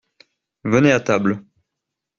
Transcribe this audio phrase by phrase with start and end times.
[0.63, 1.45] Venez à table.